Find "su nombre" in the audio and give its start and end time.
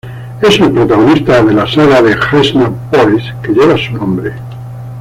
3.77-4.33